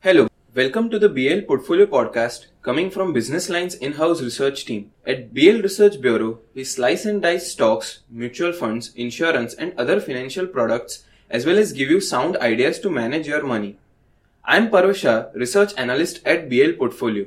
[0.00, 4.90] Hello, welcome to the BL Portfolio Podcast coming from Business Line's in house research team.
[5.06, 10.46] At BL Research Bureau, we slice and dice stocks, mutual funds, insurance, and other financial
[10.46, 13.76] products as well as give you sound ideas to manage your money.
[14.44, 17.26] I am Parvasha, research analyst at BL Portfolio.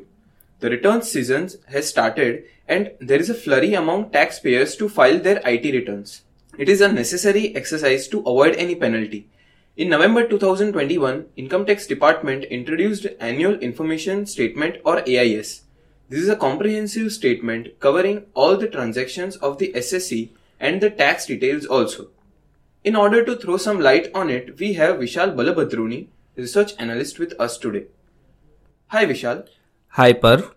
[0.59, 5.41] The returns season has started and there is a flurry among taxpayers to file their
[5.45, 6.21] IT returns.
[6.57, 9.27] It is a necessary exercise to avoid any penalty.
[9.75, 15.63] In November 2021, Income Tax Department introduced Annual Information Statement or AIS.
[16.07, 20.29] This is a comprehensive statement covering all the transactions of the assessee
[20.61, 22.07] and the tax details also.
[22.85, 27.33] In order to throw some light on it, we have Vishal Balabhadruni, research analyst with
[27.39, 27.87] us today.
[28.87, 29.47] Hi Vishal.
[29.97, 30.51] Hi Parv.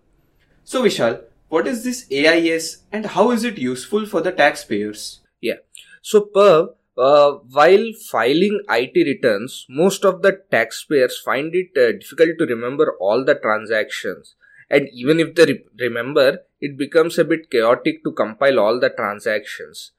[0.64, 5.20] So Vishal, what is this AIS and how is it useful for the taxpayers?
[5.40, 5.58] Yeah.
[6.02, 12.30] So Parv, uh, while filing IT returns, most of the taxpayers find it uh, difficult
[12.40, 14.34] to remember all the transactions.
[14.68, 18.90] And even if they re- remember, it becomes a bit chaotic to compile all the
[18.90, 19.92] transactions.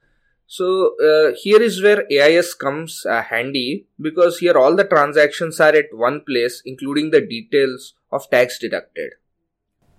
[0.46, 5.74] So uh, here is where AIS comes uh, handy because here all the transactions are
[5.74, 9.12] at one place, including the details of tax deducted.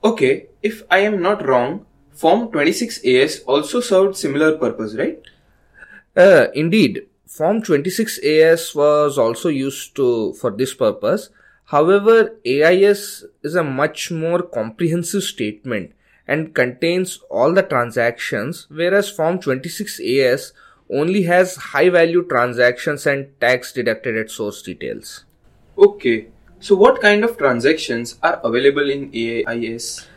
[0.04, 5.20] Okay, if I am not wrong, Form 26AS also served similar purpose, right?
[6.16, 11.30] Uh, indeed, Form 26AS was also used to for this purpose.
[11.66, 15.94] However, AIS is a much more comprehensive statement
[16.28, 20.52] and contains all the transactions, whereas Form 26AS
[20.90, 25.26] only has high value transactions and tax deducted at source details.
[25.78, 26.28] Okay,
[26.62, 30.08] so what kind of transactions are available in AIS?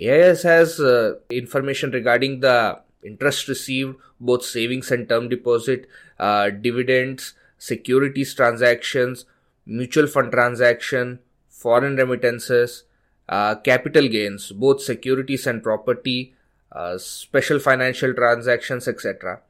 [0.00, 5.86] AIS has uh, information regarding the interest received, both savings and term deposit,
[6.18, 9.26] uh, dividends, securities transactions,
[9.66, 12.84] mutual fund transaction, foreign remittances,
[13.28, 16.34] uh, capital gains, both securities and property,
[16.72, 19.40] uh, special financial transactions, etc.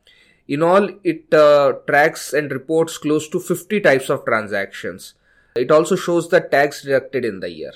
[0.48, 5.14] In all, it uh, tracks and reports close to 50 types of transactions.
[5.56, 7.72] It also shows the tax deducted in the year.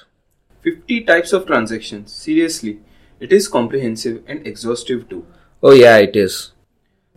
[0.63, 2.13] 50 types of transactions.
[2.13, 2.81] Seriously,
[3.21, 5.27] it is comprehensive and exhaustive too.
[5.63, 6.53] Oh, yeah, it is.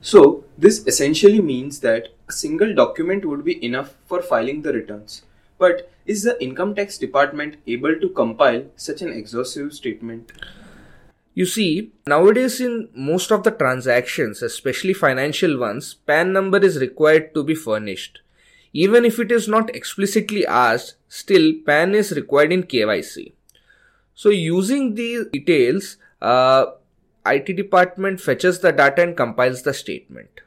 [0.01, 5.23] So, this essentially means that a single document would be enough for filing the returns.
[5.57, 10.31] But is the income tax department able to compile such an exhaustive statement?
[11.33, 17.33] You see, nowadays in most of the transactions, especially financial ones, PAN number is required
[17.35, 18.21] to be furnished.
[18.73, 23.33] Even if it is not explicitly asked, still PAN is required in KYC.
[24.13, 26.65] So using these details, uh,
[27.25, 30.41] IT department fetches the data and compiles the statement.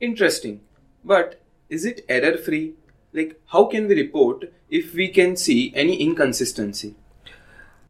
[0.00, 0.60] Interesting.
[1.04, 2.74] But is it error free?
[3.12, 6.94] Like, how can we report if we can see any inconsistency?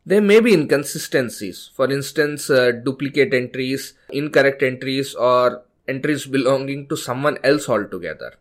[0.05, 1.71] There may be inconsistencies.
[1.75, 8.35] For instance, uh, duplicate entries, incorrect entries, or entries belonging to someone else altogether.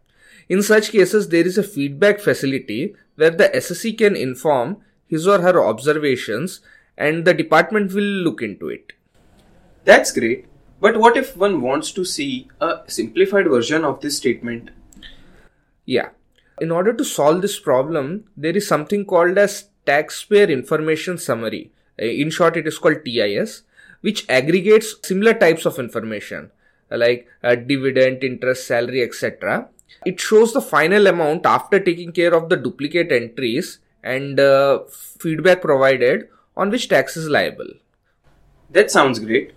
[0.52, 5.40] In such cases, there is a feedback facility where the assessee can inform his or
[5.40, 6.60] her observations
[6.98, 8.92] and the department will look into it.
[9.86, 10.48] That's great.
[10.82, 14.72] But what if one wants to see a simplified version of this statement?
[15.86, 16.10] Yeah.
[16.60, 21.72] In order to solve this problem, there is something called as Taxpayer Information Summary.
[21.98, 23.64] Uh, in short, it is called TIS,
[24.02, 26.52] which aggregates similar types of information
[26.90, 29.70] like uh, dividend, interest, salary, etc.
[30.06, 34.80] It shows the final amount after taking care of the duplicate entries and uh,
[35.20, 37.70] feedback provided on which tax is liable.
[38.70, 39.54] That sounds great.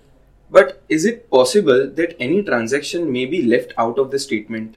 [0.51, 4.77] But is it possible that any transaction may be left out of the statement?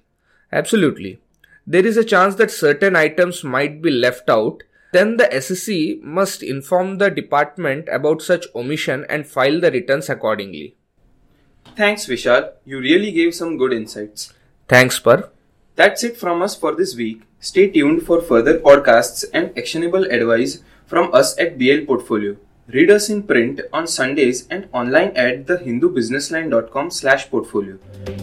[0.51, 1.19] Absolutely.
[1.67, 4.63] There is a chance that certain items might be left out.
[4.93, 10.75] Then the assessee must inform the department about such omission and file the returns accordingly.
[11.75, 12.53] Thanks, Vishal.
[12.65, 14.33] You really gave some good insights.
[14.67, 15.29] Thanks, Par.
[15.77, 17.21] That's it from us for this week.
[17.39, 22.35] Stay tuned for further podcasts and actionable advice from us at BL Portfolio.
[22.67, 27.77] Read us in print on Sundays and online at thehindubusinessline.com slash portfolio.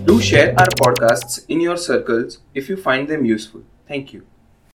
[0.05, 3.63] Do share our podcasts in your circles if you find them useful.
[3.87, 4.27] Thank you.